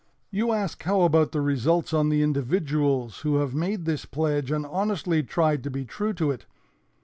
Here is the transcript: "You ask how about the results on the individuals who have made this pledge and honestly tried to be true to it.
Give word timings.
"You 0.31 0.51
ask 0.51 0.81
how 0.81 1.01
about 1.01 1.31
the 1.31 1.41
results 1.41 1.93
on 1.93 2.09
the 2.09 2.23
individuals 2.23 3.19
who 3.19 3.35
have 3.35 3.53
made 3.53 3.85
this 3.85 4.03
pledge 4.05 4.49
and 4.49 4.65
honestly 4.65 5.21
tried 5.21 5.63
to 5.65 5.69
be 5.69 5.85
true 5.85 6.13
to 6.13 6.31
it. 6.31 6.47